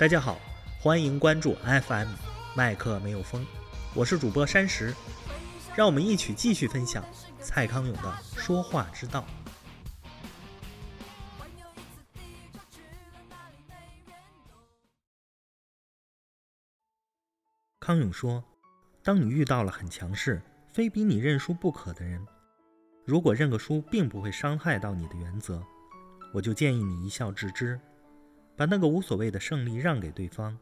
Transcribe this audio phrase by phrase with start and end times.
[0.00, 0.40] 大家好，
[0.80, 2.08] 欢迎关注 FM
[2.56, 3.46] 麦克没有风，
[3.94, 4.94] 我是主播山石，
[5.76, 7.04] 让我们一起继续分享
[7.38, 9.26] 蔡康永的说话之道。
[17.78, 18.42] 康永说
[19.04, 20.40] ：“当你遇到了很强势、
[20.72, 22.26] 非逼你认输不可的人，
[23.04, 25.62] 如果认个输并不会伤害到你的原则，
[26.32, 27.78] 我就建议你一笑置之。”
[28.60, 30.54] 把那个无所谓的胜利让给对方，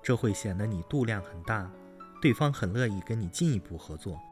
[0.00, 1.68] 这会显得你度量很大，
[2.22, 4.22] 对方很乐意跟你进一步合作。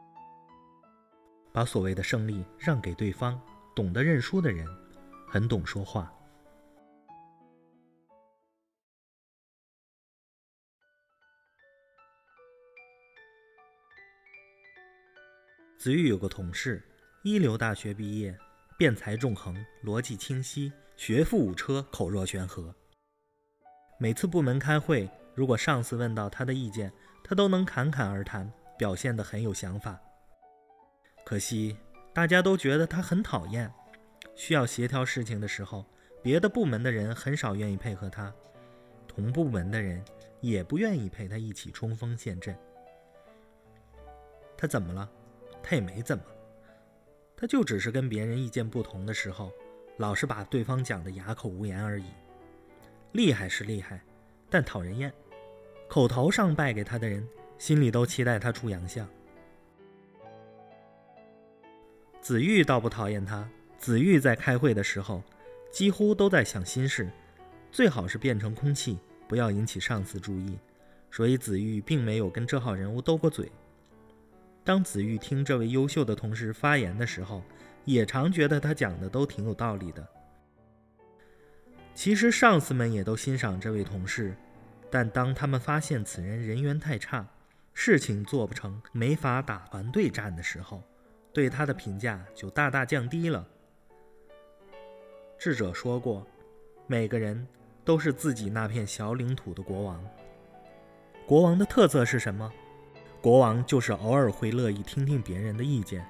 [1.51, 3.37] 把所谓的胜利让给对方，
[3.75, 4.65] 懂得认输的人，
[5.27, 6.09] 很懂说话。
[15.77, 16.81] 子玉有个同事，
[17.23, 18.33] 一流大学毕业，
[18.77, 20.71] 辩才纵横，逻辑清晰。
[20.95, 22.73] 学富五车，口若悬河。
[23.97, 29.99] 每次部门开会，如果上司问到他的意见，他都能侃侃而谈，表现得很有想法。
[31.25, 31.75] 可惜
[32.13, 33.71] 大家都觉得他很讨厌。
[34.35, 35.85] 需要协调事情的时候，
[36.21, 38.33] 别的部门的人很少愿意配合他，
[39.07, 40.03] 同部门的人
[40.41, 42.55] 也不愿意陪他一起冲锋陷阵。
[44.55, 45.09] 他怎么了？
[45.61, 46.23] 他也没怎么，
[47.35, 49.51] 他就只是跟别人意见不同的时候。
[49.97, 52.05] 老是把对方讲的哑口无言而已，
[53.11, 54.01] 厉害是厉害，
[54.49, 55.13] 但讨人厌。
[55.87, 57.27] 口头上败给他的人，
[57.59, 59.07] 心里都期待他出洋相。
[62.19, 65.21] 子玉倒不讨厌他，子玉在开会的时候，
[65.71, 67.07] 几乎都在想心事，
[67.71, 70.57] 最好是变成空气，不要引起上司注意。
[71.11, 73.51] 所以子玉并没有跟这号人物斗过嘴。
[74.63, 77.41] 当子玉听这位优秀的同事发言的时候，
[77.85, 80.07] 也常觉得他讲的都挺有道理的。
[81.93, 84.35] 其实上司们也都欣赏这位同事，
[84.89, 87.27] 但当他们发现此人人缘太差，
[87.73, 90.81] 事情做不成，没法打团队战的时候，
[91.33, 93.45] 对他的评价就大大降低了。
[95.37, 96.25] 智者说过，
[96.87, 97.45] 每个人
[97.83, 100.01] 都是自己那片小领土的国王。
[101.27, 102.51] 国王的特色是什么？
[103.23, 106.05] 国王就是偶尔会乐意听听别人的意见。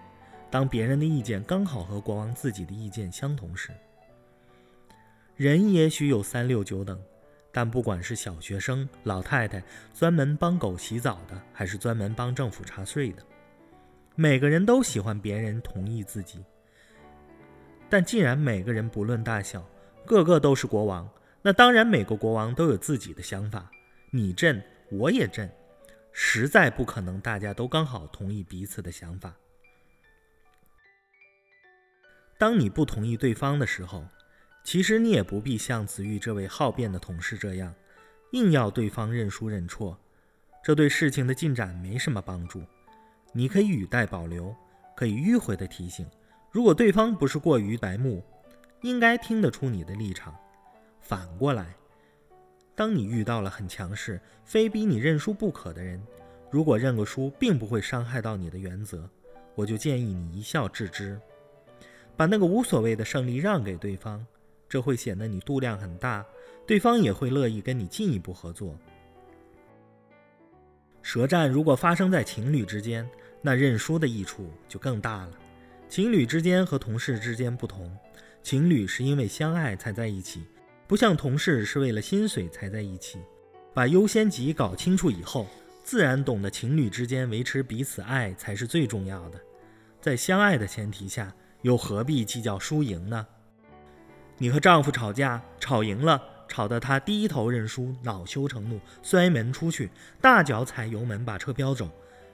[0.50, 3.70] 当别人的意见刚好和国王自己的意见相同时，
[5.36, 7.00] 人也许有三六九等，
[7.52, 9.62] 但不管是小学生、老太太，
[9.94, 13.22] 专门帮狗洗澡的，还是专门帮政府查税的，
[14.16, 16.44] 每个人都喜欢别人同意自己。
[17.92, 19.64] 但既然每个人不论大小，
[20.04, 21.08] 个个都是国王，
[21.44, 23.70] 那当然每个国王都有自己的想法。
[24.10, 24.60] 你朕，
[24.90, 25.48] 我也朕，
[26.14, 29.36] 实在不可能大家都刚好同意彼此的想法。
[32.38, 34.06] 当你不同意对方的时候，
[34.64, 37.74] 其实你也不必像子玉这位好辩的同事这样，
[38.32, 40.00] 硬要对方认输认错，
[40.64, 42.64] 这对事情的进展没什么帮助。
[43.32, 44.56] 你可以语带保留，
[44.96, 46.08] 可以迂回的提醒，
[46.52, 48.24] 如果对方不是过于白目，
[48.82, 50.36] 应该听得出你的立场。
[51.00, 51.76] 反过来，
[52.76, 56.02] 当你遇到了很强势、非逼你认输不可的人，
[56.50, 59.10] 如果认个输并不会伤害到你的原则，
[59.56, 61.20] 我就建议你一笑置之。
[62.16, 64.26] 把那个无所谓的胜利让给对方，
[64.68, 66.26] 这会显得你度量很大，
[66.66, 68.78] 对方也会乐意跟你进一步合作。
[71.02, 73.08] 舌战如果发生在情侣之间，
[73.42, 75.32] 那认输的益处就更大了。
[75.90, 77.96] 情侣之间和同事之间不同，
[78.42, 80.44] 情侣是因为相爱才在一起，
[80.88, 83.20] 不像同事是为了薪水才在一起。
[83.74, 85.48] 把优先级搞清楚以后，
[85.84, 89.40] 自然懂得情侣之间维持彼此爱才是最重要的。
[90.00, 91.34] 在相爱的前提下。
[91.64, 93.26] 又何必计较输赢呢？
[94.38, 101.90] 你和丈夫吵架，吵赢了，吵得他低头认输，恼羞成怒，摔门出去，大脚踩油门把车飙走，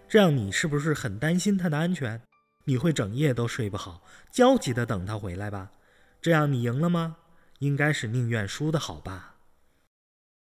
[0.08, 2.20] 这样你是不是很担心他的安全？
[2.64, 4.02] 你会整夜都睡不好，
[4.32, 5.70] 焦急地等他回来吧？
[6.20, 7.18] 这样你赢了吗？
[7.60, 9.39] 应该是宁愿输的好吧。